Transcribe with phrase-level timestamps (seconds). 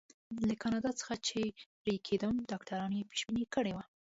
[0.49, 1.39] له کاناډا څخه چې
[1.85, 3.83] رهي کېدم ډاکټر یې پېشبیني کړې وه.